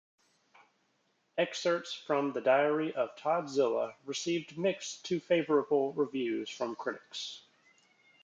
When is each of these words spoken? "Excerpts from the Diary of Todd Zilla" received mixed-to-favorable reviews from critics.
"Excerpts 1.37 1.93
from 1.93 2.31
the 2.33 2.41
Diary 2.41 2.91
of 2.95 3.15
Todd 3.17 3.47
Zilla" 3.47 3.93
received 4.05 4.57
mixed-to-favorable 4.57 5.93
reviews 5.93 6.49
from 6.49 6.75
critics. 6.75 7.43